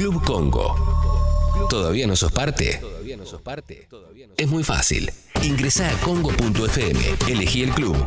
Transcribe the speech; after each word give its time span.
Club 0.00 0.24
Congo. 0.24 1.68
¿Todavía 1.68 2.06
no 2.06 2.16
sos 2.16 2.32
parte? 2.32 2.80
Es 4.34 4.48
muy 4.48 4.64
fácil. 4.64 5.12
Ingresá 5.42 5.90
a 5.90 6.00
congo.fm, 6.00 7.00
elegí 7.28 7.64
el 7.64 7.70
club 7.72 8.02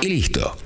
y 0.00 0.08
listo. 0.08 0.56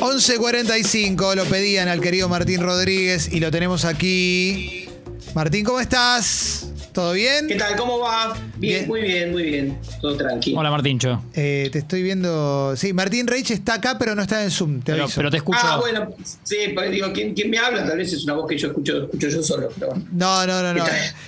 ...11.45, 0.00 1.34
lo 1.34 1.44
pedían 1.44 1.88
al 1.88 2.00
querido 2.00 2.30
Martín 2.30 2.62
Rodríguez 2.62 3.30
y 3.30 3.40
lo 3.40 3.50
tenemos 3.50 3.84
aquí. 3.84 4.88
Martín, 5.34 5.66
¿cómo 5.66 5.78
estás? 5.78 6.69
¿Todo 6.92 7.12
bien? 7.12 7.46
¿Qué 7.46 7.54
tal? 7.54 7.76
¿Cómo 7.76 8.00
va? 8.00 8.34
Bien, 8.56 8.78
Bien. 8.80 8.88
muy 8.88 9.00
bien, 9.02 9.30
muy 9.30 9.42
bien. 9.44 9.78
Todo 10.00 10.16
tranquilo. 10.16 10.58
Hola 10.58 10.70
Martincho. 10.72 11.22
Eh, 11.34 11.68
te 11.70 11.78
estoy 11.78 12.02
viendo... 12.02 12.74
Sí, 12.76 12.92
Martín 12.92 13.28
Reich 13.28 13.52
está 13.52 13.74
acá, 13.74 13.96
pero 13.96 14.16
no 14.16 14.22
está 14.22 14.42
en 14.42 14.50
Zoom, 14.50 14.80
te 14.80 14.92
Pero, 14.92 15.04
aviso. 15.04 15.16
pero 15.16 15.30
te 15.30 15.36
escucho. 15.36 15.60
Ah, 15.62 15.78
bueno, 15.78 16.08
sí, 16.42 16.56
porque 16.74 16.90
digo, 16.90 17.12
¿quién, 17.12 17.32
quién 17.34 17.48
me 17.48 17.58
habla? 17.58 17.86
Tal 17.86 17.96
vez 17.96 18.12
es 18.12 18.24
una 18.24 18.32
voz 18.34 18.48
que 18.48 18.58
yo 18.58 18.68
escucho, 18.68 19.04
escucho 19.04 19.28
yo 19.28 19.40
solo. 19.42 19.68
Pero. 19.78 19.92
No, 20.10 20.46
no, 20.48 20.62
no, 20.62 20.74
no. 20.74 20.84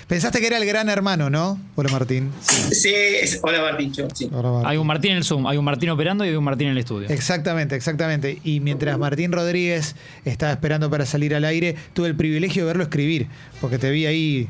Pensaste 0.09 0.41
que 0.41 0.49
era 0.49 0.57
el 0.59 0.67
gran 0.67 0.89
hermano, 0.89 1.31
¿no? 1.31 1.61
Hola, 1.77 1.91
Martín. 1.93 2.33
Sí, 2.41 2.93
es- 2.93 3.39
hola 3.43 3.61
Martincho. 3.63 4.09
Sí. 4.15 4.29
Hola, 4.33 4.51
Martín. 4.51 4.69
Hay 4.71 4.77
un 4.79 4.87
Martín 4.89 5.11
en 5.13 5.17
el 5.19 5.25
Zoom, 5.25 5.47
hay 5.47 5.59
un 5.59 5.65
Martín 5.65 5.91
operando 5.91 6.25
y 6.25 6.31
hay 6.31 6.35
un 6.35 6.45
Martín 6.45 6.67
en 6.67 6.73
el 6.73 6.79
estudio. 6.79 7.09
Exactamente, 7.09 7.77
exactamente. 7.77 8.41
Y 8.43 8.59
mientras 8.59 8.99
Martín 8.99 9.31
Rodríguez 9.31 9.95
estaba 10.25 10.51
esperando 10.51 10.91
para 10.91 11.07
salir 11.07 11.37
al 11.37 11.45
aire, 11.45 11.77
tuve 11.95 12.09
el 12.09 12.17
privilegio 12.17 12.63
de 12.65 12.67
verlo 12.67 12.83
escribir, 12.83 13.29
porque 13.61 13.79
te 13.79 13.91
vi 13.91 14.07
ahí 14.07 14.49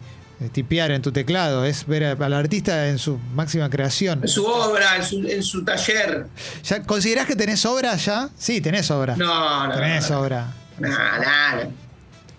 tipear 0.49 0.91
en 0.91 1.03
tu 1.03 1.13
teclado. 1.13 1.65
Es 1.65 1.87
ver 1.87 2.05
al 2.05 2.33
artista 2.33 2.89
en 2.89 2.99
su 2.99 3.19
máxima 3.35 3.69
creación. 3.71 4.21
En 4.23 4.29
su 4.29 4.45
obra, 4.45 4.97
en 4.97 5.03
su, 5.05 5.27
en 5.29 5.43
su 5.43 5.65
taller. 5.65 6.27
¿Ya, 6.65 6.83
¿Considerás 6.83 7.27
que 7.27 7.37
tenés 7.37 7.65
obra 7.67 7.95
ya? 7.97 8.29
Sí, 8.37 8.61
tenés 8.61 8.91
obra. 8.91 9.17
No, 9.17 9.67
no. 9.69 9.75
Tenés 9.75 10.11
no, 10.11 10.21
obra. 10.21 10.53
No, 10.79 10.89
nada. 10.89 11.69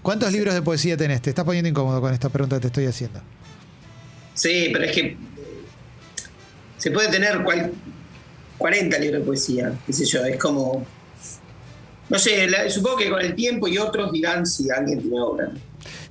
¿Cuántos 0.01 0.31
libros 0.31 0.53
de 0.53 0.61
poesía 0.61 0.97
tenés? 0.97 1.21
Te 1.21 1.29
estás 1.29 1.45
poniendo 1.45 1.69
incómodo 1.69 2.01
con 2.01 2.13
esta 2.13 2.29
pregunta 2.29 2.57
que 2.57 2.61
te 2.61 2.67
estoy 2.67 2.85
haciendo. 2.87 3.21
Sí, 4.33 4.69
pero 4.73 4.85
es 4.85 4.91
que 4.91 5.01
eh, 5.01 5.17
se 6.77 6.91
puede 6.91 7.07
tener 7.09 7.41
cual- 7.43 7.71
40 8.57 8.97
libros 8.99 9.21
de 9.21 9.25
poesía, 9.25 9.73
qué 9.85 9.93
sé 9.93 10.05
yo, 10.05 10.23
es 10.25 10.37
como... 10.37 10.85
No 12.09 12.19
sé, 12.19 12.47
la- 12.49 12.69
supongo 12.69 12.97
que 12.97 13.09
con 13.09 13.21
el 13.21 13.33
tiempo 13.35 13.67
y 13.67 13.77
otros 13.77 14.11
dirán 14.11 14.45
si 14.45 14.69
alguien 14.69 15.01
tiene 15.01 15.19
obra. 15.21 15.49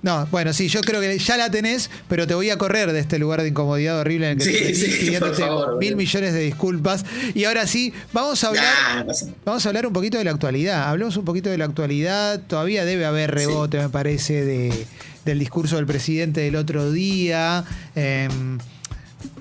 No, 0.03 0.27
bueno, 0.31 0.53
sí, 0.53 0.69
yo 0.69 0.81
creo 0.81 1.01
que 1.01 1.19
ya 1.19 1.37
la 1.37 1.51
tenés, 1.51 1.91
pero 2.09 2.27
te 2.27 2.34
voy 2.34 2.51
a 2.51 2.59
correr 2.59 2.92
de 2.92 3.01
este 3.01 3.19
lugar 3.19 3.42
de 3.42 3.48
incomodidad 3.48 3.98
horrible 3.98 4.31
en 4.31 4.41
el 4.41 4.47
que 4.47 4.53
Sí, 4.53 4.65
te 4.65 4.75
sí, 4.75 4.98
pidiéndote 5.01 5.42
favor, 5.42 5.78
mil 5.78 5.97
millones 5.97 6.33
de 6.34 6.41
disculpas. 6.41 7.05
Y 7.34 7.45
ahora 7.45 7.67
sí, 7.67 7.93
vamos 8.12 8.43
a 8.45 8.48
hablar. 8.48 9.06
Nah. 9.06 9.12
Vamos 9.45 9.65
a 9.65 9.69
hablar 9.69 9.87
un 9.87 9.93
poquito 9.93 10.19
de 10.19 10.25
la 10.25 10.31
actualidad. 10.33 10.89
Hablemos 10.89 11.17
un 11.17 11.25
poquito 11.25 11.50
de 11.50 11.59
la 11.59 11.65
actualidad. 11.67 12.41
Todavía 12.47 12.84
debe 12.84 13.05
haber 13.05 13.31
rebote, 13.33 13.78
me 13.78 13.89
parece, 13.89 14.45
de, 14.45 14.87
del 15.25 15.39
discurso 15.39 15.77
del 15.77 15.87
presidente 15.87 16.41
del 16.41 16.56
otro 16.56 16.91
día. 16.91 17.65
em, 17.95 18.59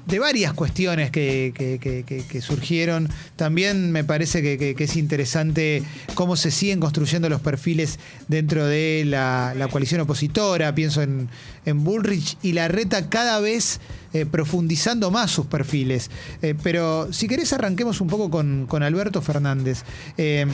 de 0.06 0.20
varias 0.20 0.54
cuestiones 0.54 1.12
que, 1.12 1.54
que- 1.56 2.42
surgieron. 2.42 3.10
También 3.36 3.92
me 3.92 4.04
parece 4.04 4.42
que, 4.42 4.76
es 4.78 4.96
interesante 4.96 5.84
cómo 6.16 6.36
se 6.36 6.52
siguen 6.52 6.80
construyendo 6.80 7.30
los 7.30 7.42
perfiles 7.42 8.00
dentro 8.28 8.66
de 8.66 9.04
la, 9.06 9.54
la 9.56 9.68
coalición 9.68 10.02
opositora. 10.02 10.74
Pienso 10.74 11.02
en, 11.02 11.30
en 11.66 11.84
Bullrich 11.84 12.38
y 12.42 12.54
la 12.54 12.68
reta 12.68 13.10
cada 13.10 13.40
vez 13.40 13.80
eh, 14.14 14.26
profundizando 14.26 15.12
más 15.12 15.32
sus 15.32 15.46
perfiles. 15.46 16.10
Eh, 16.42 16.56
pero 16.62 17.12
si 17.14 17.28
querés 17.28 17.54
arranquemos 17.54 18.02
un 18.02 18.08
poco 18.08 18.30
con, 18.30 18.66
con 18.68 18.84
Alberto 18.84 19.22
Fernández. 19.22 19.84
Eh, 20.18 20.46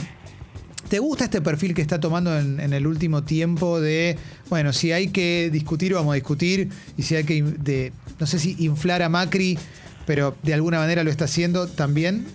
¿Te 0.88 0.98
gusta 1.00 1.24
este 1.24 1.40
perfil 1.42 1.74
que 1.74 1.82
está 1.82 2.00
tomando 2.00 2.36
en, 2.38 2.60
en 2.60 2.72
el 2.72 2.86
último 2.86 3.22
tiempo 3.22 3.80
de, 3.80 4.16
bueno, 4.48 4.72
si 4.72 4.90
hay 4.92 5.08
que 5.08 5.50
discutir, 5.52 5.92
vamos 5.92 6.12
a 6.12 6.14
discutir, 6.14 6.70
y 6.96 7.02
si 7.02 7.14
hay 7.16 7.24
que, 7.24 7.42
de, 7.42 7.92
no 8.18 8.26
sé 8.26 8.38
si 8.38 8.56
inflar 8.58 9.02
a 9.02 9.08
Macri, 9.10 9.58
pero 10.06 10.34
de 10.42 10.54
alguna 10.54 10.78
manera 10.78 11.04
lo 11.04 11.10
está 11.10 11.26
haciendo 11.26 11.66
también? 11.68 12.26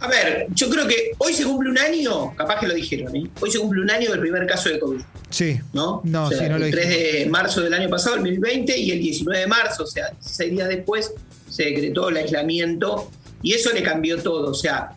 A 0.00 0.06
ver, 0.06 0.46
yo 0.54 0.70
creo 0.70 0.86
que 0.86 1.12
hoy 1.18 1.32
se 1.32 1.44
cumple 1.44 1.70
un 1.70 1.78
año, 1.78 2.34
capaz 2.36 2.60
que 2.60 2.68
lo 2.68 2.74
dijeron, 2.74 3.16
¿eh? 3.16 3.24
hoy 3.40 3.50
se 3.50 3.58
cumple 3.58 3.80
un 3.82 3.90
año 3.90 4.10
del 4.10 4.20
primer 4.20 4.46
caso 4.46 4.68
de 4.68 4.78
COVID, 4.78 5.00
Sí. 5.30 5.58
¿no? 5.72 6.00
No, 6.04 6.26
O 6.26 6.28
sea, 6.30 6.38
sí, 6.38 6.44
no 6.48 6.58
lo 6.58 6.66
El 6.66 6.70
3 6.70 6.88
dijimos. 6.88 7.12
de 7.12 7.26
marzo 7.26 7.60
del 7.62 7.74
año 7.74 7.88
pasado, 7.88 8.16
el 8.16 8.22
2020, 8.22 8.78
y 8.78 8.90
el 8.92 9.00
19 9.00 9.40
de 9.40 9.46
marzo, 9.46 9.82
o 9.82 9.86
sea, 9.86 10.12
seis 10.20 10.50
días 10.52 10.68
después, 10.68 11.12
se 11.50 11.64
decretó 11.64 12.10
el 12.10 12.18
aislamiento 12.18 13.10
y 13.42 13.54
eso 13.54 13.72
le 13.72 13.82
cambió 13.82 14.22
todo. 14.22 14.50
O 14.50 14.54
sea, 14.54 14.90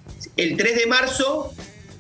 el 0.44 0.58
3 0.58 0.76
de 0.76 0.86
marzo, 0.88 1.54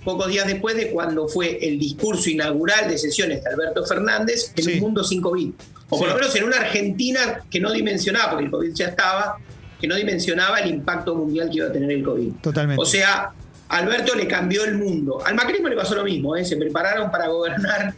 pocos 0.03 0.27
días 0.27 0.47
después 0.47 0.75
de 0.75 0.89
cuando 0.89 1.27
fue 1.27 1.59
el 1.65 1.77
discurso 1.79 2.29
inaugural 2.29 2.89
de 2.89 2.97
sesiones 2.97 3.43
de 3.43 3.49
Alberto 3.51 3.85
Fernández 3.85 4.51
en 4.55 4.63
Sí. 4.63 4.73
un 4.75 4.79
mundo 4.79 5.03
sin 5.03 5.21
COVID. 5.21 5.51
O 5.89 5.97
por 5.97 6.07
Sí. 6.07 6.13
lo 6.13 6.19
menos 6.19 6.35
en 6.35 6.43
una 6.45 6.57
Argentina 6.57 7.41
que 7.49 7.59
no 7.59 7.71
dimensionaba, 7.71 8.31
porque 8.31 8.45
el 8.45 8.51
COVID 8.51 8.73
ya 8.73 8.87
estaba, 8.87 9.37
que 9.79 9.87
no 9.87 9.95
dimensionaba 9.95 10.59
el 10.59 10.69
impacto 10.69 11.15
mundial 11.15 11.49
que 11.49 11.57
iba 11.57 11.67
a 11.67 11.71
tener 11.71 11.91
el 11.91 12.03
COVID. 12.03 12.31
Totalmente. 12.41 12.81
O 12.81 12.85
sea, 12.85 13.31
Alberto 13.69 14.15
le 14.15 14.27
cambió 14.27 14.63
el 14.65 14.77
mundo. 14.77 15.21
Al 15.25 15.35
macrismo 15.35 15.67
le 15.69 15.75
pasó 15.75 15.95
lo 15.95 16.03
mismo, 16.03 16.35
¿eh? 16.35 16.43
se 16.45 16.57
prepararon 16.57 17.09
para 17.11 17.27
gobernar. 17.27 17.93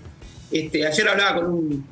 Este, 0.52 0.86
ayer 0.86 1.08
hablaba 1.10 1.36
con 1.38 1.46
un, 1.54 1.88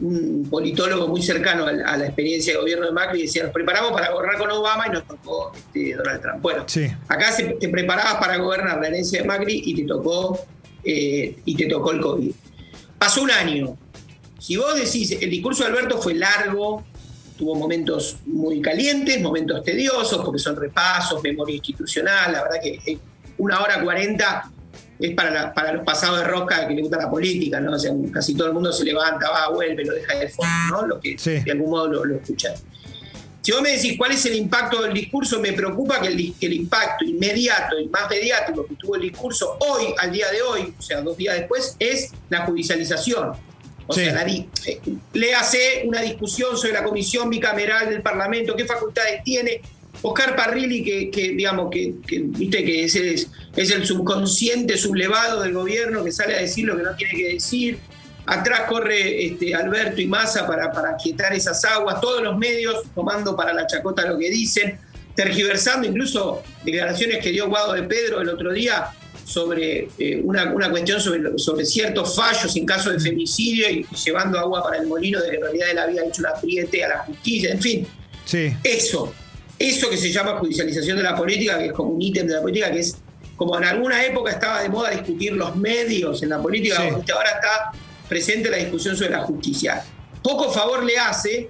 un 0.00 0.46
politólogo 0.50 1.08
muy 1.08 1.22
cercano 1.22 1.64
a 1.66 1.72
la, 1.72 1.88
a 1.90 1.96
la 1.96 2.06
experiencia 2.06 2.52
de 2.52 2.58
gobierno 2.60 2.86
de 2.86 2.92
Macri 2.92 3.22
decía, 3.22 3.44
nos 3.44 3.52
preparamos 3.52 3.92
para 3.92 4.10
gobernar 4.12 4.36
con 4.38 4.50
Obama 4.50 4.86
y 4.88 4.90
nos 4.90 5.06
tocó 5.06 5.52
este, 5.54 5.94
Donald 5.94 6.20
Trump. 6.20 6.42
Bueno, 6.42 6.64
Sí. 6.66 6.86
acá 7.08 7.32
se- 7.32 7.44
te 7.58 7.68
preparabas 7.68 8.16
para 8.16 8.36
gobernar 8.36 8.80
la 8.80 8.88
herencia 8.88 9.22
de 9.22 9.26
Macri 9.28 9.62
y 9.64 9.74
te 9.74 9.84
tocó, 9.84 10.38
eh, 10.84 11.38
y 11.44 11.54
te 11.56 11.66
tocó 11.66 11.92
el 11.92 12.00
COVID. 12.00 12.30
Pasó 12.98 13.22
un 13.22 13.30
año. 13.30 13.76
Si 14.38 14.56
vos 14.56 14.74
decís, 14.76 15.12
el 15.20 15.30
discurso 15.30 15.64
de 15.64 15.70
Alberto 15.70 15.98
fue 16.00 16.14
largo, 16.14 16.84
tuvo 17.38 17.54
momentos 17.54 18.18
muy 18.26 18.60
calientes, 18.60 19.20
momentos 19.20 19.62
tediosos, 19.62 20.24
porque 20.24 20.38
son 20.38 20.56
repasos, 20.56 21.22
memoria 21.22 21.56
institucional, 21.56 22.32
la 22.32 22.42
verdad 22.42 22.56
que 22.62 22.78
eh, 22.86 22.98
una 23.38 23.60
hora 23.62 23.82
cuarenta 23.82 24.50
es 24.98 25.14
para, 25.14 25.30
la- 25.30 25.54
para 25.54 25.72
los 25.72 25.84
pasados 25.84 26.18
de 26.20 26.24
rosca 26.24 26.66
que 26.66 26.74
le 26.74 26.82
gusta 26.82 26.96
la 26.98 27.10
política, 27.10 27.60
¿no? 27.60 27.72
O 27.72 27.78
sea, 27.78 27.92
casi 28.12 28.34
todo 28.34 28.48
el 28.48 28.54
mundo 28.54 28.72
se 28.72 28.84
levanta, 28.84 29.28
va, 29.30 29.48
vuelve, 29.50 29.84
lo 29.84 29.94
deja 29.94 30.14
de 30.18 30.28
fondo, 30.28 30.50
¿no? 30.70 30.86
Lo 30.86 31.00
que 31.00 31.18
Sí. 31.18 31.40
de 31.40 31.52
algún 31.52 31.70
modo 31.70 31.88
lo, 31.88 32.04
lo 32.04 32.16
escuchan. 32.16 32.54
Si 33.42 33.52
vos 33.52 33.62
me 33.62 33.70
decís 33.70 33.94
cuál 33.96 34.10
es 34.10 34.26
el 34.26 34.34
impacto 34.34 34.82
del 34.82 34.92
discurso, 34.92 35.38
me 35.38 35.52
preocupa 35.52 36.00
que 36.00 36.08
el, 36.08 36.34
que 36.38 36.46
el 36.46 36.54
impacto 36.54 37.04
inmediato 37.04 37.78
y 37.78 37.86
más 37.88 38.10
mediático 38.10 38.66
que 38.66 38.74
tuvo 38.74 38.96
el 38.96 39.02
discurso 39.02 39.56
hoy, 39.60 39.84
al 39.98 40.10
día 40.10 40.28
de 40.32 40.42
hoy, 40.42 40.74
o 40.76 40.82
sea, 40.82 41.00
dos 41.00 41.16
días 41.16 41.36
después, 41.36 41.76
es 41.78 42.10
la 42.28 42.44
judicialización. 42.44 43.32
O 43.86 43.92
Sí. 43.94 44.00
sea, 44.04 44.14
la 44.14 44.24
di- 44.24 44.48
eh, 44.66 44.80
léase 45.12 45.84
una 45.86 46.00
discusión 46.02 46.56
sobre 46.58 46.72
la 46.72 46.82
comisión 46.82 47.30
bicameral 47.30 47.88
del 47.88 48.02
Parlamento, 48.02 48.56
qué 48.56 48.64
facultades 48.64 49.22
tiene. 49.22 49.60
Oscar 50.08 50.36
Parrilli, 50.36 50.84
que, 50.84 51.10
que, 51.10 51.30
digamos, 51.30 51.68
que, 51.70 51.94
que, 52.06 52.20
viste 52.20 52.64
que 52.64 52.84
es, 52.84 52.94
es, 52.94 53.28
es 53.56 53.70
el 53.72 53.84
subconsciente 53.84 54.76
sublevado 54.76 55.42
del 55.42 55.52
gobierno 55.52 56.04
que 56.04 56.12
sale 56.12 56.36
a 56.36 56.40
decir 56.40 56.64
lo 56.64 56.76
que 56.76 56.82
no 56.84 56.94
tiene 56.94 57.14
que 57.14 57.32
decir. 57.34 57.78
Atrás 58.24 58.62
corre 58.68 59.26
este, 59.26 59.54
Alberto 59.54 60.00
y 60.00 60.06
Massa 60.06 60.46
para, 60.46 60.70
para 60.70 60.96
quietar 60.96 61.32
esas 61.32 61.64
aguas, 61.64 62.00
todos 62.00 62.22
los 62.22 62.38
medios 62.38 62.84
tomando 62.94 63.36
para 63.36 63.52
la 63.52 63.66
chacota 63.66 64.06
lo 64.06 64.16
que 64.16 64.30
dicen, 64.30 64.78
tergiversando 65.16 65.88
incluso 65.88 66.42
declaraciones 66.64 67.18
que 67.18 67.30
dio 67.30 67.48
Guado 67.48 67.72
de 67.72 67.82
Pedro 67.82 68.20
el 68.20 68.28
otro 68.28 68.52
día 68.52 68.88
sobre 69.24 69.88
eh, 69.98 70.20
una, 70.22 70.52
una 70.52 70.70
cuestión 70.70 71.00
sobre, 71.00 71.36
sobre 71.36 71.64
ciertos 71.64 72.14
fallos 72.14 72.54
en 72.54 72.64
caso 72.64 72.90
de 72.90 73.00
femicidio 73.00 73.68
y, 73.70 73.86
llevando 74.04 74.38
agua 74.38 74.62
para 74.62 74.78
el 74.78 74.86
molino 74.86 75.20
de 75.20 75.30
que 75.30 75.36
en 75.36 75.42
realidad 75.42 75.70
él 75.70 75.78
había 75.78 76.04
hecho 76.04 76.22
una 76.22 76.30
apriete 76.30 76.84
a 76.84 76.88
la 76.88 76.98
justicia, 76.98 77.50
en 77.50 77.60
fin, 77.60 77.86
Sí. 78.24 78.52
eso, 78.64 79.14
eso 79.58 79.88
que 79.90 79.96
se 79.96 80.12
llama 80.12 80.38
judicialización 80.38 80.96
de 80.96 81.02
la 81.02 81.16
política, 81.16 81.58
que 81.58 81.66
es 81.66 81.72
como 81.72 81.90
un 81.90 82.02
ítem 82.02 82.26
de 82.26 82.34
la 82.34 82.42
política, 82.42 82.70
que 82.70 82.80
es 82.80 82.96
como 83.36 83.56
en 83.58 83.64
alguna 83.64 84.04
época 84.04 84.30
estaba 84.32 84.62
de 84.62 84.68
moda 84.68 84.90
discutir 84.90 85.32
los 85.32 85.56
medios 85.56 86.22
en 86.22 86.30
la 86.30 86.40
política, 86.40 86.76
Sí. 86.76 87.12
ahora 87.12 87.30
está 87.30 87.72
presente 88.08 88.50
la 88.50 88.56
discusión 88.58 88.96
sobre 88.96 89.10
la 89.10 89.20
justicia. 89.22 89.84
Poco 90.22 90.50
favor 90.50 90.84
le 90.84 90.98
hace 90.98 91.48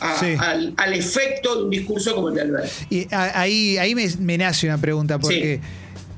a- 0.00 0.18
Sí. 0.18 0.34
al, 0.38 0.74
al 0.76 0.92
efecto 0.94 1.56
de 1.56 1.62
un 1.64 1.70
discurso 1.70 2.14
como 2.14 2.28
el 2.28 2.34
de 2.34 2.40
Alberto. 2.42 2.70
Y 2.90 3.06
ahí, 3.14 3.76
ahí 3.78 3.94
me, 3.94 4.06
me 4.20 4.38
nace 4.38 4.66
una 4.66 4.78
pregunta, 4.78 5.18
porque 5.18 5.60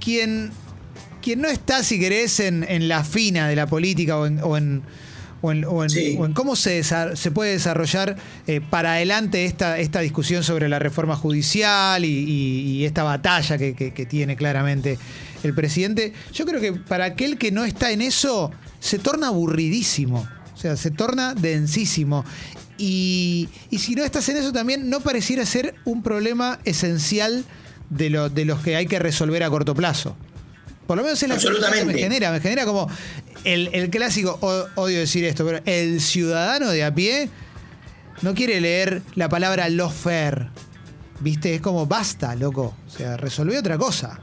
quien, 0.00 0.50
quien 1.22 1.40
no 1.40 1.48
está, 1.48 1.82
si 1.82 1.98
querés, 2.00 2.40
en, 2.40 2.64
en 2.68 2.88
la 2.88 3.02
fina 3.04 3.48
de 3.48 3.56
la 3.56 3.66
política 3.66 4.18
o 4.18 4.26
en, 4.26 4.40
o 4.42 4.56
en, 4.56 4.82
o 5.40 5.52
en- 5.52 5.64
o 5.64 5.84
en- 5.84 5.90
Sí. 5.90 6.16
o 6.18 6.26
en 6.26 6.32
cómo 6.32 6.56
se, 6.56 6.82
se 6.82 7.30
puede 7.30 7.52
desarrollar 7.52 8.16
eh, 8.46 8.60
para 8.60 8.94
adelante 8.94 9.44
esta, 9.44 9.78
esta 9.78 10.00
discusión 10.00 10.42
sobre 10.42 10.68
la 10.68 10.78
reforma 10.78 11.14
judicial 11.16 12.04
y, 12.04 12.08
y- 12.08 12.60
y 12.78 12.84
esta 12.84 13.02
batalla 13.04 13.56
que, 13.58 13.74
que- 13.74 13.92
que 13.92 14.06
tiene 14.06 14.36
claramente 14.36 14.98
el 15.44 15.54
presidente, 15.54 16.12
yo 16.32 16.44
creo 16.46 16.60
que 16.60 16.72
para 16.72 17.04
aquel 17.04 17.38
que 17.38 17.52
no 17.52 17.64
está 17.64 17.92
en 17.92 18.02
eso, 18.02 18.50
se 18.80 18.98
torna 18.98 19.28
aburridísimo. 19.28 20.26
O 20.54 20.60
sea, 20.60 20.76
se 20.76 20.90
torna 20.90 21.34
densísimo. 21.34 22.24
Y, 22.76 23.48
y 23.70 23.78
si 23.78 23.94
no 23.94 24.04
estás 24.04 24.28
en 24.28 24.36
eso 24.38 24.52
también, 24.52 24.90
no 24.90 25.00
pareciera 25.00 25.44
ser 25.46 25.74
un 25.84 26.02
problema 26.02 26.58
esencial 26.64 27.44
de, 27.90 28.10
lo, 28.10 28.28
de 28.28 28.44
los 28.44 28.60
que 28.60 28.74
hay 28.76 28.86
que 28.86 28.98
resolver 28.98 29.42
a 29.44 29.50
corto 29.50 29.74
plazo. 29.74 30.16
Por 30.86 30.96
lo 30.96 31.02
menos 31.02 31.22
es 31.22 31.28
la 31.28 31.34
sensación 31.34 31.54
que 31.54 31.60
me 31.60 31.66
Absolutamente. 31.66 32.02
genera. 32.02 32.32
Me 32.32 32.40
genera 32.40 32.64
como 32.64 32.88
el, 33.52 33.70
el 33.72 33.90
clásico, 33.90 34.38
odio 34.76 34.98
decir 34.98 35.24
esto, 35.24 35.44
pero 35.44 35.60
el 35.64 36.00
ciudadano 36.00 36.70
de 36.70 36.84
a 36.84 36.94
pie 36.94 37.28
no 38.22 38.34
quiere 38.34 38.60
leer 38.60 39.02
la 39.14 39.28
palabra 39.28 39.68
lawfare. 39.68 40.48
¿Viste? 41.20 41.54
Es 41.54 41.60
como, 41.60 41.86
basta, 41.86 42.34
loco. 42.36 42.76
O 42.86 42.90
sea, 42.90 43.16
resolvé 43.16 43.58
otra 43.58 43.76
cosa. 43.76 44.20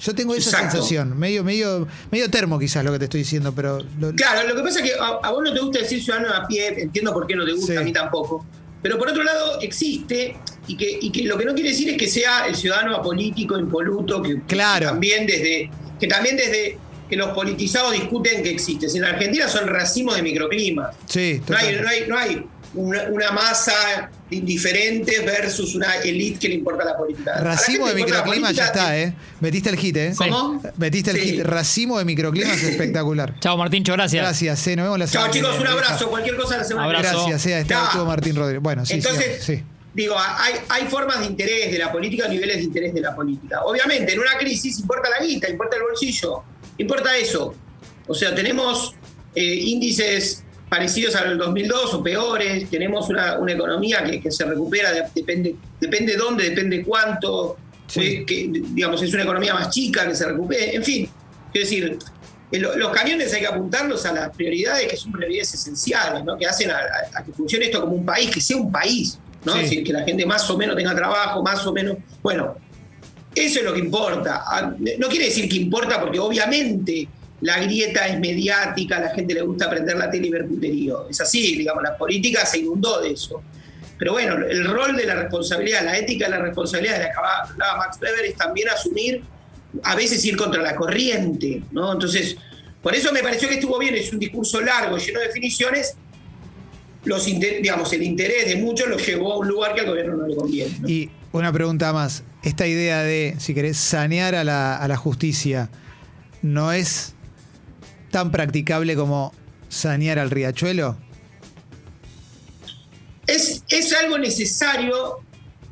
Yo 0.00 0.14
tengo 0.14 0.34
esa 0.34 0.50
Exacto. 0.50 0.72
sensación. 0.76 1.18
Medio, 1.18 1.44
medio, 1.44 1.86
medio 2.10 2.30
termo 2.30 2.58
quizás 2.58 2.84
lo 2.84 2.92
que 2.92 2.98
te 2.98 3.04
estoy 3.04 3.20
diciendo, 3.20 3.54
pero... 3.54 3.78
lo- 4.00 4.12
Claro, 4.14 4.48
lo 4.48 4.56
que 4.56 4.62
pasa 4.62 4.80
es 4.80 4.90
que 4.90 4.98
a, 4.98 5.06
a 5.22 5.30
vos 5.30 5.42
no 5.44 5.52
te 5.52 5.60
gusta 5.60 5.80
decir 5.80 6.02
ciudadano 6.02 6.32
a 6.34 6.46
pie, 6.46 6.80
entiendo 6.82 7.12
por 7.12 7.26
qué 7.26 7.36
no 7.36 7.44
te 7.44 7.52
gusta, 7.52 7.72
Sí. 7.74 7.78
a 7.78 7.82
mí 7.82 7.92
tampoco. 7.92 8.44
Pero 8.82 8.98
por 8.98 9.08
otro 9.08 9.22
lado, 9.22 9.60
existe, 9.60 10.36
y 10.66 10.76
que, 10.76 10.98
y 11.00 11.10
que 11.12 11.22
lo 11.24 11.38
que 11.38 11.44
no 11.44 11.54
quiere 11.54 11.70
decir 11.70 11.88
es 11.90 11.96
que 11.96 12.06
sea 12.08 12.46
el 12.46 12.54
ciudadano 12.54 12.96
apolítico, 12.96 13.58
impoluto, 13.58 14.22
que, 14.22 14.34
que 14.36 14.42
Claro. 14.46 14.88
también 14.88 15.26
desde, 15.26 15.70
que 16.00 16.06
también 16.06 16.36
desde 16.36 16.78
que 17.08 17.16
los 17.16 17.28
politizados 17.30 17.92
discuten 17.92 18.42
que 18.42 18.50
existe. 18.50 18.88
Si 18.88 18.98
en 18.98 19.04
Argentina 19.04 19.48
son 19.48 19.66
racimos 19.68 20.16
de 20.16 20.22
microclimas. 20.22 20.94
Sí, 21.06 21.40
No 21.48 21.56
hay, 21.56 21.74
total. 21.76 21.82
no 21.82 21.88
hay, 21.88 22.04
no 22.08 22.18
hay 22.18 22.46
una, 22.74 23.02
una 23.04 23.30
masa 23.30 24.10
de 24.28 24.36
indiferentes 24.36 25.24
versus 25.24 25.74
una 25.76 25.94
élite 25.96 26.38
que 26.40 26.48
le 26.48 26.54
importa 26.56 26.84
la 26.84 26.96
política. 26.96 27.38
Racimo 27.40 27.86
de 27.88 27.94
microclimas 27.94 28.52
ya 28.54 28.66
está, 28.66 28.98
¿eh? 28.98 29.14
Metiste 29.40 29.70
el 29.70 29.76
hit, 29.76 29.96
¿eh? 29.96 30.12
¿Cómo? 30.16 30.60
Metiste 30.76 31.10
el 31.12 31.18
Sí. 31.20 31.22
hit. 31.36 31.40
Racimo 31.42 31.98
de 31.98 32.04
microclimas 32.04 32.60
espectacular. 32.62 33.38
Chao, 33.40 33.56
Martín, 33.56 33.80
muchas 33.80 33.96
gracias. 33.96 34.22
Gracias, 34.24 34.66
eh. 34.66 34.76
Nos 34.76 34.84
vemos 34.86 34.98
la 34.98 35.06
Chao 35.06 35.12
semana 35.12 35.32
que 35.32 35.38
chicos, 35.38 35.60
un 35.60 35.66
abrazo. 35.66 36.08
Cualquier 36.10 36.36
cosa 36.36 36.56
la 36.56 36.64
semana 36.64 36.86
Abrazo. 36.86 37.26
Gracias, 37.28 37.46
eh. 37.46 37.60
Está 37.60 37.84
estuvo 37.86 38.04
Martín 38.06 38.34
Rodríguez. 38.36 38.62
Bueno, 38.62 38.84
sí, 38.84 38.94
Entonces, 38.94 39.44
sí. 39.44 39.56
sí. 39.56 39.62
digo, 39.94 40.16
hay, 40.18 40.54
hay 40.68 40.86
formas 40.86 41.20
de 41.20 41.26
interés 41.26 41.70
de 41.70 41.78
la 41.78 41.92
política, 41.92 42.26
niveles 42.26 42.56
de 42.56 42.62
interés 42.64 42.92
de 42.92 43.00
la 43.02 43.14
política. 43.14 43.60
Obviamente, 43.64 44.14
en 44.14 44.18
una 44.18 44.36
crisis 44.36 44.80
importa 44.80 45.08
la 45.16 45.24
guita, 45.24 45.48
importa 45.48 45.76
el 45.76 45.82
bolsillo, 45.82 46.42
importa 46.78 47.16
eso. 47.16 47.54
O 48.06 48.14
sea, 48.14 48.34
tenemos 48.34 48.94
eh, 49.34 49.42
índices 49.42 50.44
parecidos 50.68 51.14
al 51.16 51.38
2002 51.38 51.94
o 51.94 52.02
peores, 52.02 52.68
tenemos 52.70 53.08
una, 53.08 53.38
una 53.38 53.52
economía 53.52 54.02
que, 54.04 54.20
que 54.20 54.30
se 54.30 54.44
recupera, 54.44 54.92
de- 54.92 55.04
depende, 55.14 55.54
depende 55.80 56.16
dónde, 56.16 56.50
depende 56.50 56.82
cuánto, 56.84 57.56
Sí. 57.86 58.24
que, 58.26 58.48
digamos, 58.50 59.02
es 59.02 59.12
una 59.12 59.22
economía 59.24 59.54
más 59.54 59.68
chica 59.70 60.08
que 60.08 60.14
se 60.14 60.26
recupere, 60.26 60.74
en 60.74 60.82
fin, 60.82 61.08
es 61.52 61.60
decir, 61.62 61.98
eh, 62.50 62.58
lo- 62.58 62.76
los 62.76 62.90
cañones 62.92 63.32
hay 63.34 63.40
que 63.40 63.46
apuntarlos 63.46 64.04
a 64.06 64.12
las 64.12 64.30
prioridades 64.34 64.88
que 64.88 64.96
son 64.96 65.12
prioridades 65.12 65.52
esenciales, 65.54 66.24
¿no? 66.24 66.36
que 66.36 66.46
hacen 66.46 66.70
a, 66.70 66.76
a- 66.76 67.18
a 67.20 67.24
que 67.24 67.32
funcione 67.32 67.66
esto 67.66 67.80
como 67.82 67.92
un 67.92 68.04
país, 68.04 68.30
que 68.30 68.40
sea 68.40 68.56
un 68.56 68.72
país, 68.72 69.18
¿no? 69.44 69.52
Sí. 69.52 69.58
Es 69.58 69.64
decir, 69.70 69.84
que 69.84 69.92
la 69.92 70.02
gente 70.02 70.24
más 70.26 70.48
o 70.50 70.56
menos 70.56 70.74
tenga 70.76 70.94
trabajo, 70.94 71.42
más 71.42 71.64
o 71.66 71.72
menos. 71.72 71.98
Bueno, 72.22 72.56
eso 73.34 73.58
es 73.58 73.64
lo 73.64 73.72
que 73.72 73.80
importa. 73.80 74.44
Ah, 74.46 74.74
No 74.98 75.08
quiere 75.08 75.26
decir 75.26 75.48
que 75.48 75.56
importa 75.56 76.00
porque 76.00 76.18
obviamente 76.18 77.08
la 77.40 77.58
grieta 77.58 78.06
es 78.06 78.18
mediática, 78.18 78.98
la 78.98 79.10
gente 79.10 79.34
le 79.34 79.42
gusta 79.42 79.66
aprender 79.66 79.96
la 79.96 80.10
tele 80.10 80.28
y 80.28 80.30
ver 80.30 80.46
puterío. 80.46 81.08
Es 81.08 81.20
así, 81.20 81.56
digamos, 81.56 81.82
la 81.82 81.96
política 81.96 82.46
se 82.46 82.58
inundó 82.58 83.00
de 83.00 83.10
eso. 83.10 83.42
Pero 83.98 84.12
bueno, 84.12 84.36
el 84.46 84.64
rol 84.64 84.96
de 84.96 85.06
la 85.06 85.14
responsabilidad, 85.14 85.84
la 85.84 85.98
ética 85.98 86.26
de 86.26 86.32
la 86.32 86.38
responsabilidad 86.38 86.98
de 86.98 87.04
la 87.04 87.10
que 87.10 87.16
hablaba 87.16 87.76
Max 87.78 87.98
Weber 88.00 88.24
es 88.24 88.36
también 88.36 88.68
asumir, 88.68 89.22
a 89.82 89.94
veces 89.94 90.24
ir 90.24 90.36
contra 90.36 90.62
la 90.62 90.74
corriente, 90.74 91.62
¿no? 91.72 91.92
Entonces, 91.92 92.36
por 92.82 92.94
eso 92.94 93.12
me 93.12 93.22
pareció 93.22 93.48
que 93.48 93.54
estuvo 93.54 93.78
bien, 93.78 93.94
es 93.94 94.12
un 94.12 94.18
discurso 94.18 94.60
largo, 94.60 94.96
lleno 94.98 95.20
de 95.20 95.26
definiciones. 95.26 95.96
Los, 97.04 97.26
digamos, 97.26 97.92
el 97.92 98.02
interés 98.02 98.46
de 98.46 98.56
muchos 98.56 98.88
lo 98.88 98.96
llevó 98.96 99.34
a 99.34 99.38
un 99.38 99.48
lugar 99.48 99.74
que 99.74 99.80
al 99.82 99.86
gobierno 99.88 100.16
no 100.16 100.26
le 100.26 100.34
conviene. 100.34 101.10
Una 101.40 101.52
pregunta 101.52 101.92
más. 101.92 102.22
Esta 102.42 102.66
idea 102.66 103.02
de, 103.02 103.34
si 103.38 103.54
querés, 103.54 103.76
sanear 103.76 104.34
a 104.34 104.44
la, 104.44 104.76
a 104.76 104.86
la 104.88 104.96
justicia, 104.96 105.68
¿no 106.42 106.72
es 106.72 107.14
tan 108.10 108.30
practicable 108.30 108.94
como 108.96 109.32
sanear 109.68 110.18
al 110.18 110.30
riachuelo? 110.30 110.96
es, 113.26 113.62
es 113.70 113.92
algo 113.94 114.18
necesario, 114.18 115.20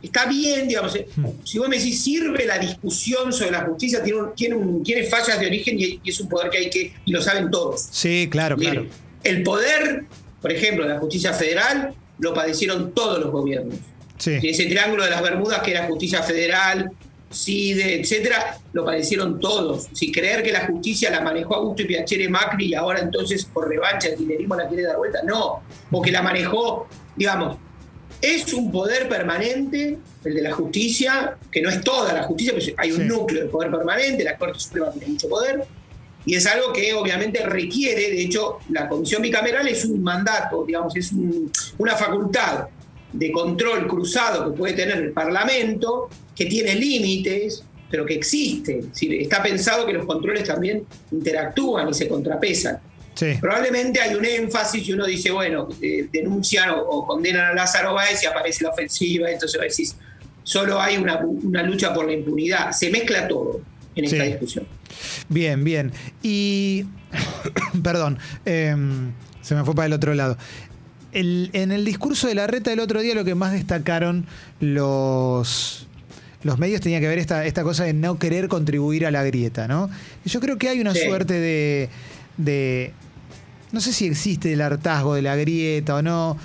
está 0.03 0.25
bien, 0.27 0.67
digamos, 0.69 0.97
eh, 0.97 1.07
si 1.45 1.59
vos 1.59 1.69
me 1.69 1.77
decís, 1.77 2.03
sirve 2.03 2.47
la 2.47 2.59
discusión 2.59 3.31
sobre 3.33 3.51
la 3.51 3.61
justicia, 3.67 4.03
tiene, 4.03 4.21
un- 4.23 4.35
tiene, 4.35 4.55
un- 4.55 4.83
tiene 4.83 5.05
fallas 5.05 5.39
de 5.39 5.47
origen 5.47 5.79
y, 5.79 6.01
y 6.03 6.11
es 6.11 6.19
un 6.21 6.29
poder 6.31 6.51
que 6.51 6.59
hay 6.59 6.71
que, 6.71 6.95
y 7.05 7.13
lo 7.13 7.21
saben 7.21 7.51
todos. 7.51 7.89
Sí, 7.91 8.27
claro, 8.31 8.57
claro. 8.57 8.87
El 9.23 9.43
poder, 9.43 10.07
por 10.41 10.51
ejemplo, 10.51 10.87
de 10.89 10.95
la 10.95 10.99
justicia 11.01 11.33
federal, 11.35 11.95
lo 12.19 12.33
padecieron 12.33 12.93
todos 12.95 13.21
los 13.21 13.31
gobiernos. 13.31 13.77
Sí. 14.23 14.39
Y 14.41 14.51
ese 14.51 14.67
triángulo 14.67 15.03
de 15.05 15.11
las 15.11 15.21
Bermudas, 15.21 15.63
que 15.63 15.73
era 15.73 15.87
justicia 15.89 16.23
federal, 16.23 16.93
CIDE, 17.33 18.01
etcétera, 18.01 18.59
lo 18.73 18.85
padecieron 18.85 19.41
todos. 19.41 19.89
Si 19.93 20.13
creer 20.13 20.43
que 20.45 20.53
la 20.53 20.67
justicia 20.67 21.11
la 21.11 21.21
manejó 21.23 21.57
Augusto 21.57 21.83
y 21.83 21.87
Piacere 21.87 22.29
Macri 22.29 22.67
y 22.67 22.75
ahora 22.75 23.01
entonces 23.01 23.45
por 23.47 23.69
revancha 23.69 24.09
el 24.09 24.17
kirchnerismo 24.17 24.55
la 24.55 24.69
quiere 24.69 24.85
dar 24.85 24.97
vuelta, 24.97 25.21
no. 25.25 25.63
O 25.91 26.01
que 26.03 26.13
la 26.13 26.23
manejó, 26.23 26.87
digamos, 27.17 27.57
es 28.21 28.53
un 28.53 28.71
poder 28.71 29.09
permanente, 29.09 29.99
el 30.25 30.35
de 30.35 30.43
la 30.43 30.53
justicia, 30.53 31.37
que 31.51 31.61
no 31.61 31.69
es 31.71 31.81
toda 31.83 32.13
la 32.13 32.23
justicia, 32.23 32.53
pero 32.57 32.77
hay 32.79 32.93
un 32.93 32.99
Sí. 33.01 33.05
núcleo 33.09 33.43
de 33.45 33.49
poder 33.49 33.71
permanente, 33.73 34.23
la 34.23 34.37
Corte 34.37 34.61
Suprema 34.61 34.93
tiene 34.93 35.09
mucho 35.09 35.29
poder, 35.29 35.65
y 36.25 36.37
es 36.37 36.47
algo 36.47 36.73
que 36.73 36.95
obviamente 36.95 37.45
requiere, 37.45 38.11
de 38.11 38.23
hecho, 38.23 38.59
la 38.69 38.89
comisión 38.89 39.21
bicameral 39.23 39.67
es 39.67 39.85
un 39.85 40.01
mandato, 40.03 40.65
digamos, 40.65 40.95
es 40.95 41.11
un- 41.11 41.51
una 41.79 41.97
facultad 41.97 42.67
de 43.13 43.31
control 43.33 43.87
cruzado 43.87 44.51
que 44.51 44.57
puede 44.59 44.75
tener 44.75 44.97
el 44.99 45.13
Parlamento, 45.13 46.09
que 46.35 46.47
tiene 46.47 46.75
límites, 46.75 47.65
pero 47.91 48.07
que 48.07 48.15
existe. 48.15 48.79
Es 48.79 48.89
decir, 48.91 49.15
está 49.21 49.43
pensado 49.43 49.85
que 49.87 49.93
los 49.93 50.07
controles 50.07 50.45
también 50.45 50.85
interactúan 51.11 51.89
y 51.91 51.95
se 51.95 52.09
contrapesan. 52.09 52.79
Sí. 53.15 53.35
Probablemente 53.41 54.01
hay 54.01 54.15
un 54.15 54.25
énfasis 54.25 54.89
y 54.89 54.93
uno 54.95 55.05
dice, 55.07 55.31
bueno, 55.31 55.69
eh, 55.83 56.09
denuncian 56.11 56.71
o, 56.71 56.81
o 56.81 57.07
condenan 57.07 57.51
a 57.51 57.53
Lázaro 57.55 57.93
Báez 57.93 58.23
y 58.23 58.27
aparece 58.27 58.65
la 58.65 58.71
ofensiva, 58.71 59.31
entonces 59.31 59.61
decís, 59.61 59.97
solo 60.43 60.81
hay 60.81 60.97
una, 60.97 61.19
una 61.19 61.63
lucha 61.63 61.93
por 61.93 62.07
la 62.07 62.13
impunidad. 62.15 62.73
Se 62.73 62.91
mezcla 62.91 63.29
todo 63.29 63.61
en 63.95 64.05
esta 64.07 64.25
Sí. 64.25 64.31
discusión. 64.31 64.67
Bien, 65.29 65.63
bien. 65.63 65.93
Y, 66.23 66.87
perdón, 67.83 68.19
em, 68.47 69.13
se 69.43 69.55
me 69.55 69.65
fue 69.65 69.75
para 69.75 69.87
el 69.87 69.93
otro 69.93 70.15
lado. 70.15 70.39
El- 71.13 71.51
en 71.53 71.73
el 71.73 71.85
discurso 71.85 72.27
de 72.29 72.35
la 72.35 72.47
reta 72.47 72.71
del 72.71 72.81
otro 72.81 73.01
día 73.01 73.15
lo 73.15 73.25
que 73.25 73.35
más 73.35 73.53
destacaron 73.53 74.27
los, 74.61 75.87
los 76.43 76.59
medios 76.59 76.81
tenía 76.81 77.01
que 77.01 77.09
ver 77.09 77.19
esta, 77.19 77.45
esta 77.45 77.63
cosa 77.63 77.85
de 77.85 77.93
no 77.93 78.19
querer 78.19 78.49
contribuir 78.49 79.07
a 79.07 79.11
la 79.11 79.23
grieta, 79.23 79.69
¿no? 79.69 79.91
Yo 80.25 80.41
creo 80.41 80.59
que 80.59 80.69
hay 80.69 80.81
una 80.81 80.95
Sí. 80.95 81.01
suerte 81.07 81.35
de, 81.35 81.89
de... 82.39 82.93
No 83.73 83.81
sé 83.81 83.93
si 83.93 84.07
existe 84.07 84.53
el 84.53 84.61
hartazgo 84.61 85.15
de 85.15 85.23
la 85.23 85.37
grieta 85.37 85.97
o 85.97 86.03
no. 86.03 86.37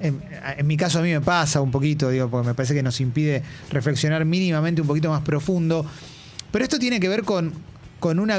En, 0.00 0.20
en 0.58 0.66
mi 0.66 0.76
caso 0.76 0.98
a 0.98 1.02
mí 1.02 1.10
me 1.10 1.20
pasa 1.20 1.60
un 1.60 1.70
poquito, 1.70 2.10
digo, 2.10 2.28
porque 2.28 2.48
me 2.48 2.54
parece 2.54 2.74
que 2.74 2.82
nos 2.82 3.00
impide 3.00 3.42
reflexionar 3.70 4.24
mínimamente 4.24 4.80
un 4.82 4.86
poquito 4.86 5.08
más 5.08 5.22
profundo. 5.22 5.86
Pero 6.50 6.62
esto 6.64 6.78
tiene 6.78 7.00
que 7.00 7.08
ver 7.08 7.22
con, 7.24 7.52
con 8.00 8.18
una 8.18 8.38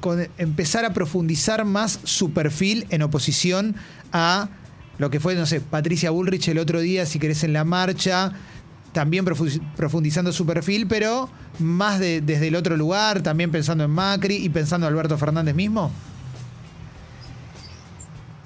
con 0.00 0.26
empezar 0.36 0.84
a 0.84 0.92
profundizar 0.92 1.64
más 1.64 2.00
su 2.04 2.32
perfil 2.32 2.86
en 2.90 3.00
oposición 3.02 3.74
a 4.12 4.50
lo 4.98 5.10
que 5.10 5.20
fue, 5.20 5.34
no 5.34 5.46
sé, 5.46 5.60
Patricia 5.60 6.10
Bullrich 6.10 6.48
el 6.48 6.58
otro 6.58 6.80
día, 6.80 7.04
si 7.06 7.18
querés, 7.18 7.44
en 7.44 7.52
la 7.52 7.64
marcha, 7.64 8.32
también 8.92 9.24
profu- 9.26 9.60
profundizando 9.76 10.32
su 10.32 10.46
perfil, 10.46 10.86
pero 10.86 11.28
más 11.58 11.98
de- 12.00 12.20
desde 12.20 12.48
el 12.48 12.56
otro 12.56 12.76
lugar, 12.76 13.22
también 13.22 13.50
pensando 13.50 13.84
en 13.84 13.90
Macri 13.90 14.36
y 14.36 14.48
pensando 14.48 14.86
en 14.86 14.92
Alberto 14.92 15.18
Fernández 15.18 15.54
mismo. 15.54 15.90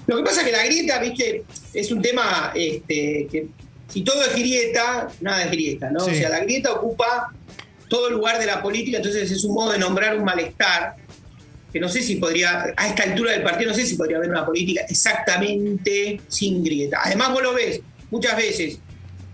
Lo 0.06 0.16
que 0.16 0.22
pasa 0.24 0.40
es 0.40 0.46
que 0.46 0.52
la 0.52 0.64
grieta, 0.64 0.98
viste, 0.98 1.44
es 1.72 1.92
un 1.92 2.02
tema 2.02 2.50
este, 2.54 3.28
que 3.30 3.46
si 3.88 4.02
todo 4.02 4.22
es 4.24 4.34
grieta, 4.34 5.08
nada 5.20 5.44
es 5.44 5.50
grieta, 5.50 5.90
¿no? 5.90 6.00
Sí. 6.00 6.10
O 6.10 6.14
sea, 6.14 6.28
la 6.30 6.40
grieta 6.40 6.72
ocupa 6.72 7.32
todo 7.88 8.08
el 8.08 8.14
lugar 8.14 8.38
de 8.38 8.46
la 8.46 8.60
política, 8.62 8.96
entonces 8.96 9.30
es 9.30 9.44
un 9.44 9.54
modo 9.54 9.72
de 9.72 9.78
nombrar 9.78 10.16
un 10.16 10.24
malestar 10.24 10.96
que 11.72 11.80
no 11.80 11.88
sé 11.88 12.02
si 12.02 12.16
podría, 12.16 12.72
a 12.76 12.88
esta 12.88 13.04
altura 13.04 13.32
del 13.32 13.42
partido, 13.42 13.70
no 13.70 13.76
sé 13.76 13.86
si 13.86 13.96
podría 13.96 14.16
haber 14.18 14.30
una 14.30 14.44
política 14.44 14.82
exactamente 14.88 16.20
sin 16.28 16.62
grieta. 16.64 17.00
Además, 17.04 17.32
vos 17.32 17.42
lo 17.42 17.54
ves 17.54 17.80
muchas 18.10 18.36
veces, 18.36 18.78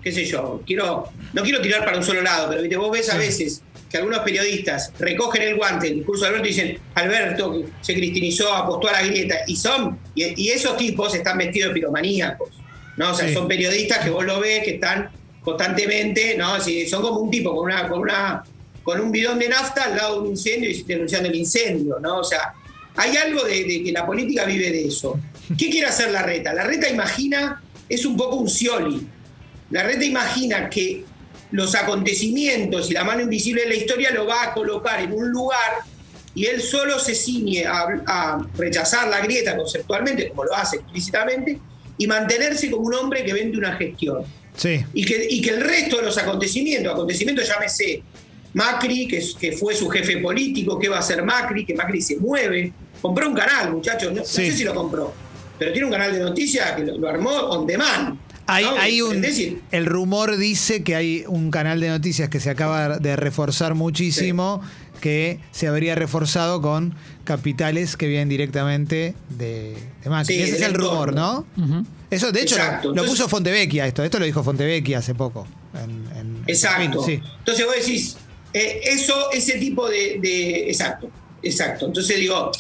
qué 0.03 0.13
sé 0.13 0.25
yo, 0.25 0.63
quiero, 0.67 1.09
no 1.33 1.43
quiero 1.43 1.61
tirar 1.61 1.85
para 1.85 1.97
un 1.97 2.05
solo 2.05 2.23
lado, 2.23 2.49
pero 2.51 2.63
¿viste? 2.63 2.77
vos 2.77 2.91
ves 2.91 3.11
a 3.11 3.17
veces 3.17 3.63
que 3.91 3.99
algunos 3.99 4.19
periodistas 4.21 4.93
recogen 4.99 5.43
el 5.43 5.57
guante, 5.57 5.89
el 5.89 5.95
discurso 5.97 6.25
de 6.25 6.29
Alberto 6.31 6.47
y 6.47 6.53
dicen, 6.53 6.79
Alberto 6.95 7.53
que 7.53 7.65
se 7.81 7.95
cristinizó, 7.95 8.53
apostó 8.53 8.89
a 8.89 8.93
la 8.93 9.03
grieta, 9.03 9.37
y 9.47 9.57
son, 9.57 9.99
y, 10.15 10.43
y 10.43 10.51
esos 10.51 10.77
tipos 10.77 11.15
están 11.15 11.39
vestidos 11.39 11.69
de 11.69 11.75
piromaníacos, 11.75 12.51
¿no? 12.97 13.13
O 13.13 13.15
sea, 13.15 13.29
Sí. 13.29 13.35
son 13.35 13.47
periodistas 13.49 13.99
que 14.05 14.11
vos 14.11 14.25
lo 14.25 14.41
ves 14.41 14.65
que 14.65 14.73
están 14.75 15.11
constantemente, 15.41 16.37
¿no? 16.37 16.61
Si 16.61 16.87
son 16.89 17.01
como 17.03 17.21
un 17.21 17.31
tipo 17.31 17.55
con 17.55 17.67
una, 17.67 17.89
con 17.89 18.01
una, 18.01 18.43
con 18.87 19.01
un 19.01 19.11
bidón 19.11 19.41
de 19.41 19.49
nafta 19.49 19.83
al 19.83 19.97
lado 19.97 20.15
de 20.15 20.21
un 20.21 20.27
incendio 20.29 20.71
y 20.71 20.81
denunciando 20.85 21.29
el 21.29 21.35
incendio, 21.35 21.99
¿no? 21.99 22.19
O 22.19 22.25
sea, 22.25 22.55
hay 22.95 23.17
algo 23.17 23.43
de, 23.43 23.65
de 23.65 23.83
que 23.83 23.91
la 23.91 24.07
política 24.07 24.45
vive 24.45 24.71
de 24.71 24.87
eso. 24.87 25.19
¿Qué 25.59 25.69
quiere 25.69 25.89
hacer 25.89 26.13
la 26.13 26.23
reta? 26.23 26.55
La 26.55 26.63
reta 26.63 26.89
imagina 26.89 27.61
es 27.89 28.07
un 28.07 28.17
poco 28.17 28.37
un 28.37 28.49
Scioli. 28.49 29.05
La 29.71 29.83
reta 29.83 30.05
imagina 30.05 30.71
que 30.71 31.05
los 31.51 31.75
acontecimientos 31.75 32.89
y 32.89 32.95
la 32.95 33.03
mano 33.03 33.23
invisible 33.23 33.63
de 33.63 33.71
la 33.71 33.75
historia 33.75 34.13
lo 34.13 34.25
va 34.25 34.45
a 34.45 34.55
colocar 34.55 35.01
en 35.01 35.13
un 35.13 35.31
lugar 35.33 35.83
y 36.37 36.47
él 36.47 36.63
solo 36.63 37.01
se 37.01 37.17
ciñe 37.17 37.67
a, 37.67 37.89
a 38.07 38.47
rechazar 38.57 39.09
la 39.09 39.19
grieta 39.19 39.57
conceptualmente, 39.57 40.29
como 40.29 40.45
lo 40.45 40.55
hace 40.55 40.77
explícitamente, 40.77 41.59
y 41.99 42.07
mantenerse 42.07 42.71
como 42.71 42.87
un 42.87 42.95
hombre 42.95 43.25
que 43.25 43.33
vende 43.33 43.59
una 43.59 43.73
gestión. 43.73 44.23
Sí. 44.57 44.85
Y 44.95 45.05
que, 45.05 45.27
y 45.29 45.43
que 45.43 45.51
el 45.51 45.61
resto 45.61 45.97
de 45.97 46.03
los 46.05 46.17
acontecimientos, 46.19 46.93
acontecimientos 46.93 47.49
llámese 47.49 48.05
Macri, 48.57 49.07
que, 49.07 49.53
fue 49.53 49.75
su 49.75 49.87
jefe 49.91 50.17
político, 50.17 50.79
que 50.79 50.89
va 50.89 50.99
a 50.99 51.03
ser 51.03 51.23
Macri, 51.23 51.67
que 51.67 51.75
Macri 51.75 52.01
se 52.01 52.17
mueve, 52.17 52.73
compró 53.03 53.29
un 53.29 53.35
canal, 53.35 53.71
muchachos, 53.71 54.15
no, 54.15 54.25
sé 54.25 54.51
si 54.51 54.65
lo 54.65 54.75
compró, 54.75 55.13
pero 55.59 55.73
tiene 55.73 55.85
un 55.87 55.93
canal 55.93 56.11
de 56.11 56.21
noticias 56.21 56.73
que 56.73 56.83
lo, 56.87 56.97
lo 56.97 57.07
armó 57.07 57.31
on 57.31 57.67
demand. 57.67 58.19
Hay, 58.47 58.65
¿no? 58.65 58.71
hay 58.79 59.03
un, 59.03 59.23
el 59.73 59.87
rumor 59.87 60.39
dice 60.39 60.83
que 60.83 60.97
hay 60.97 61.25
un 61.29 61.51
canal 61.51 61.81
de 61.81 61.91
noticias 61.91 62.31
que 62.31 62.41
se 62.41 62.49
acaba 62.49 62.99
de 62.99 63.17
reforzar 63.17 63.75
muchísimo, 63.75 64.63
que 65.03 65.39
se 65.51 65.67
habría 65.69 65.95
reforzado 65.95 66.63
con 66.63 66.95
capitales 67.25 67.99
que 67.99 68.07
vienen 68.07 68.31
directamente 68.31 69.15
de, 69.37 69.77
de 70.03 70.11
Macri. 70.11 70.35
Sí, 70.37 70.43
Ese 70.43 70.57
es 70.57 70.63
el 70.63 70.73
rumor, 70.73 71.13
¿no? 71.15 71.45
Eso, 72.09 72.33
de 72.33 72.41
hecho, 72.41 72.57
lo- 72.57 72.63
Exacto. 72.63 72.89
lo, 72.89 72.95
Entonces- 72.95 73.11
puso 73.17 73.29
Fontevecchia 73.29 73.87
esto. 73.87 74.03
Esto 74.03 74.19
lo 74.19 74.25
dijo 74.25 74.43
Fontevecchia 74.43 74.99
hace 74.99 75.15
poco. 75.15 75.47
en- 75.75 75.91
en- 76.19 76.27
en 76.37 76.45
Exacto. 76.47 77.05
Sí. 77.05 77.21
Entonces 77.41 77.67
vos 77.67 77.75
decís, 77.75 78.17
eh, 78.53 78.81
eso, 78.85 79.31
ese 79.33 79.59
tipo 79.59 79.89
de, 79.89 80.69
Exacto, 80.69 81.11
exacto. 81.43 81.87
Entonces 81.87 82.19
digo, 82.19 82.51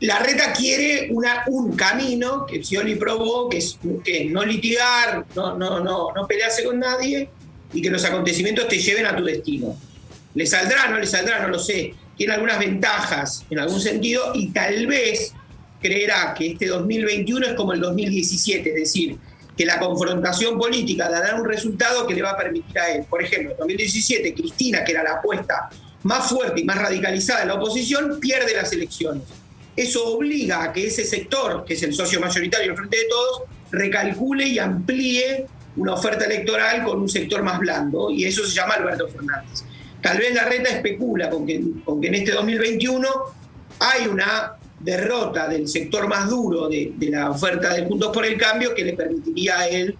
la 0.00 0.18
reta 0.18 0.52
quiere 0.52 1.08
una, 1.10 1.44
un 1.46 1.76
camino 1.76 2.44
que 2.46 2.62
Scioli 2.62 2.96
probó, 2.96 3.48
que 3.48 3.58
es, 3.58 3.78
que 4.04 4.24
no 4.26 4.44
litigar, 4.44 5.26
no, 5.34 5.56
no, 5.56 5.80
no, 5.80 6.12
no 6.14 6.26
pelearse 6.26 6.64
con 6.64 6.80
nadie 6.80 7.28
y 7.72 7.80
que 7.80 7.90
los 7.90 8.04
acontecimientos 8.04 8.68
te 8.68 8.78
lleven 8.78 9.06
a 9.06 9.16
tu 9.16 9.24
destino. 9.24 9.76
¿Le 10.34 10.46
saldrá? 10.46 10.88
¿No 10.88 10.98
le 10.98 11.06
saldrá? 11.06 11.40
No 11.40 11.48
lo 11.48 11.58
sé. 11.58 11.94
Tiene 12.16 12.34
algunas 12.34 12.58
ventajas 12.58 13.44
en 13.50 13.58
algún 13.58 13.80
sentido 13.80 14.32
y 14.34 14.48
tal 14.48 14.86
vez 14.86 15.34
creerá 15.80 16.34
que 16.36 16.52
este 16.52 16.66
2021 16.66 17.46
es 17.46 17.54
como 17.54 17.72
el 17.72 17.80
2017, 17.80 18.68
es 18.68 18.74
decir, 18.74 19.18
que 19.62 19.66
la 19.66 19.78
confrontación 19.78 20.58
política 20.58 21.08
dará 21.08 21.36
un 21.36 21.44
resultado 21.44 22.04
que 22.04 22.14
le 22.14 22.22
va 22.22 22.30
a 22.30 22.36
permitir 22.36 22.76
a 22.80 22.90
él. 22.90 23.04
Por 23.08 23.22
ejemplo, 23.22 23.52
en 23.52 23.58
2017, 23.58 24.34
Cristina, 24.34 24.82
que 24.82 24.90
era 24.90 25.04
la 25.04 25.12
apuesta 25.12 25.70
más 26.02 26.28
fuerte 26.28 26.62
y 26.62 26.64
más 26.64 26.78
radicalizada 26.78 27.42
de 27.42 27.46
la 27.46 27.54
oposición, 27.54 28.18
pierde 28.18 28.56
las 28.56 28.72
elecciones. 28.72 29.22
Eso 29.76 30.04
obliga 30.16 30.64
a 30.64 30.72
que 30.72 30.88
ese 30.88 31.04
sector, 31.04 31.64
que 31.64 31.74
es 31.74 31.82
el 31.84 31.94
socio 31.94 32.18
mayoritario 32.18 32.66
del 32.66 32.76
Frente 32.76 32.96
de 32.96 33.04
Todos, 33.04 33.42
recalcule 33.70 34.48
y 34.48 34.58
amplíe 34.58 35.46
una 35.76 35.94
oferta 35.94 36.24
electoral 36.24 36.82
con 36.82 37.02
un 37.02 37.08
sector 37.08 37.44
más 37.44 37.60
blando, 37.60 38.10
y 38.10 38.24
eso 38.24 38.44
se 38.44 38.56
llama 38.56 38.74
Alberto 38.74 39.06
Fernández. 39.06 39.62
Tal 40.02 40.18
vez 40.18 40.34
la 40.34 40.44
reta 40.44 40.70
especula 40.70 41.30
con 41.30 41.46
que 41.46 41.54
en 41.54 42.14
este 42.16 42.32
2021 42.32 43.08
hay 43.78 44.08
una 44.08 44.54
derrota 44.82 45.48
del 45.48 45.68
sector 45.68 46.08
más 46.08 46.28
duro 46.28 46.68
de, 46.68 46.92
la 47.00 47.30
oferta 47.30 47.74
de 47.74 47.84
Juntos 47.86 48.10
por 48.12 48.24
el 48.24 48.36
Cambio 48.38 48.74
que 48.74 48.84
le 48.84 48.92
permitiría 48.94 49.58
a 49.60 49.68
él 49.68 49.96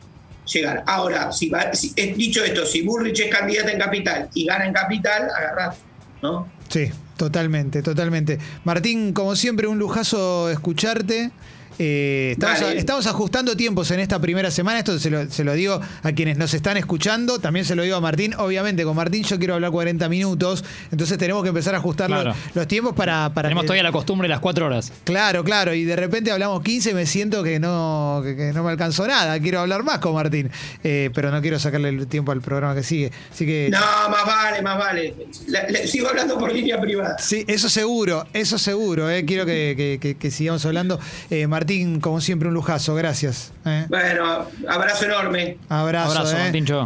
llegar. 0.53 0.83
Ahora, 0.87 1.31
si, 1.33 1.49
va- 1.49 1.71
dicho 2.17 2.43
esto, 2.45 2.67
si 2.67 2.83
Bullrich 2.83 3.21
es 3.21 3.31
candidata 3.31 3.71
en 3.73 3.79
Capital 3.79 4.29
y 4.35 4.45
gana 4.47 4.67
en 4.67 4.73
Capital, 4.73 5.29
agarrate, 5.37 5.77
¿no? 6.23 6.49
Sí, 6.69 6.91
totalmente, 7.17 7.83
totalmente. 7.83 8.39
Martín, 8.65 9.13
como 9.13 9.37
siempre, 9.37 9.67
un 9.67 9.79
lujazo 9.79 10.51
escucharte. 10.51 11.31
Eh, 11.79 12.31
estamos, 12.33 12.61
Dale. 12.61 12.79
estamos 12.79 13.07
ajustando 13.07 13.57
tiempos 13.57 13.91
en 13.91 14.01
esta 14.01 14.19
primera 14.21 14.51
semana. 14.51 14.79
Esto 14.79 14.99
se 14.99 15.11
lo, 15.11 15.31
se 15.31 15.45
lo 15.45 15.53
digo 15.55 15.81
a 16.03 16.13
quienes 16.13 16.37
nos 16.39 16.55
están 16.55 16.77
escuchando. 16.77 17.39
También 17.39 17.65
se 17.65 17.75
lo 17.75 17.83
digo 17.83 17.97
a 17.97 18.01
Martín. 18.01 18.35
Obviamente, 18.39 18.85
con 18.85 18.95
Martín 18.97 19.25
yo 19.25 19.39
quiero 19.39 19.55
hablar 19.55 19.71
40 19.71 20.09
minutos. 20.09 20.65
Entonces 20.91 21.19
tenemos 21.19 21.43
que 21.43 21.49
empezar 21.49 21.75
a 21.75 21.79
ajustar 21.79 22.11
los- 22.11 22.23
Claro. 22.23 22.37
los, 22.55 22.67
tiempos 22.69 22.95
para. 22.95 23.33
para 23.35 23.49
Tenemos 23.49 23.63
que- 23.63 23.67
todavía 23.69 23.83
la 23.85 23.93
costumbre 23.93 24.27
de 24.29 24.31
las 24.31 24.41
cuatro 24.41 24.67
horas. 24.67 24.93
Claro, 25.05 25.43
claro. 25.45 25.75
Y 25.75 25.85
de 25.85 25.97
repente 25.97 26.31
hablamos 26.31 26.63
15 26.63 26.91
y 26.91 26.95
me 26.95 27.07
siento 27.07 27.43
que 27.43 27.59
no, 27.59 28.21
que, 28.25 28.37
que 28.37 28.53
no 28.53 28.63
me 28.63 28.71
alcanzó 28.71 29.07
nada. 29.07 29.39
Quiero 29.41 29.61
hablar 29.61 29.83
más 29.83 29.99
con 29.99 30.15
Martín. 30.15 30.51
Eh, 30.85 31.11
pero 31.15 31.31
no 31.31 31.41
quiero 31.41 31.59
sacarle 31.59 31.89
el 31.89 32.07
tiempo 32.07 32.33
al 32.33 32.41
programa 32.41 32.75
que 32.75 32.83
sigue. 32.83 33.11
Así 33.33 33.47
que. 33.47 33.69
No, 33.71 33.79
más 34.11 34.27
vale, 34.27 34.63
más 34.63 34.79
vale. 34.79 35.15
La- 35.49 35.69
la- 35.69 35.87
sigo 35.87 36.09
hablando 36.09 36.39
por 36.39 36.53
línea 36.53 36.81
privada. 36.81 37.17
Sí, 37.19 37.45
eso 37.49 37.69
seguro, 37.69 38.27
eso 38.33 38.59
seguro. 38.59 39.11
eh. 39.11 39.25
Quiero 39.25 39.47
que, 39.47 39.75
que- 39.77 39.99
que- 40.01 40.15
que 40.17 40.31
sigamos 40.31 40.65
hablando. 40.67 41.01
Eh, 41.31 41.47
Martín, 41.63 42.01
como 42.01 42.21
siempre, 42.21 42.49
un 42.49 42.55
lujazo. 42.55 42.93
Gracias. 42.97 43.53
eh. 43.65 43.87
Bueno, 43.89 44.47
abrazo 44.69 45.05
enorme. 45.05 45.59
Abrazo. 45.69 46.11
Abrazo, 46.19 46.37
eh. 46.37 46.41
Martín 46.43 46.67
Cho. 46.67 46.81